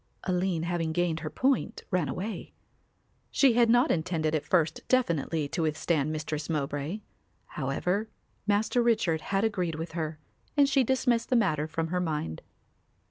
Aline 0.23 0.63
having 0.63 0.93
gained 0.93 1.19
her 1.19 1.29
point 1.29 1.83
ran 1.91 2.09
away. 2.09 2.53
She 3.29 3.53
had 3.53 3.69
not 3.69 3.91
intended 3.91 4.33
at 4.33 4.43
first 4.47 4.81
definitely 4.87 5.47
to 5.49 5.61
withstand 5.61 6.11
Mistress 6.11 6.49
Mowbray. 6.49 7.01
However, 7.49 8.09
Master 8.47 8.81
Richard 8.81 9.21
had 9.21 9.43
agreed 9.43 9.75
with 9.75 9.91
her 9.91 10.17
and 10.57 10.67
she 10.67 10.83
dismissed 10.83 11.29
the 11.29 11.35
matter 11.35 11.67
from 11.67 11.89
her 11.89 11.99
mind. 12.01 12.41